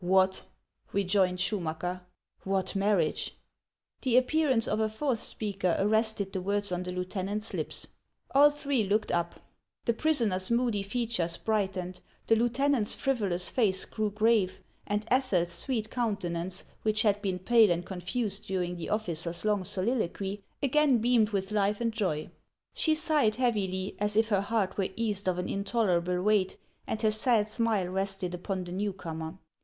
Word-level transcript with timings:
"What!" 0.01 0.41
rejoined 0.93 1.37
Schumacker;" 1.37 2.01
what 2.43 2.75
marriage?" 2.75 3.37
The 4.01 4.17
appearance 4.17 4.67
of 4.67 4.79
a 4.79 4.89
fourth 4.89 5.21
speaker 5.21 5.75
arrested 5.77 6.33
the 6.33 6.41
words 6.41 6.71
on 6.71 6.81
the 6.81 6.91
lieutenant's 6.91 7.53
lips. 7.53 7.85
All 8.31 8.49
three 8.49 8.83
looked 8.83 9.11
up. 9.11 9.39
The 9.85 9.93
prisoner's 9.93 10.49
moody 10.49 10.81
features 10.81 11.37
brightened, 11.37 11.99
the 12.25 12.35
lieutenant's 12.35 12.95
frivolous 12.95 13.51
face 13.51 13.85
grew 13.85 14.09
grave, 14.09 14.63
and 14.87 15.01
HANS 15.03 15.03
OF 15.03 15.05
ICELAND. 15.05 15.31
103 15.33 15.37
Ethel's 15.39 15.53
sweet 15.59 15.89
countenance, 15.91 16.63
which 16.81 17.03
had 17.03 17.21
been 17.21 17.37
pale 17.37 17.69
and 17.69 17.85
con 17.85 18.01
fused 18.01 18.47
during 18.47 18.77
the 18.77 18.89
officer's 18.89 19.45
long 19.45 19.63
soliloquy, 19.63 20.43
again 20.63 20.97
beamed 20.97 21.29
with 21.29 21.51
life 21.51 21.79
and 21.79 21.93
joy. 21.93 22.31
She 22.73 22.95
sighed 22.95 23.35
heavily, 23.35 23.95
as 23.99 24.17
if 24.17 24.29
her 24.29 24.41
heart 24.41 24.77
were 24.79 24.89
eased 24.95 25.29
of 25.29 25.37
an 25.37 25.47
intolerable 25.47 26.23
weight, 26.23 26.57
and 26.87 26.99
her 27.03 27.11
sad 27.11 27.47
smile 27.49 27.87
rested 27.89 28.33
upon 28.33 28.63
the 28.63 28.71
new 28.71 28.93
comer. 28.93 29.37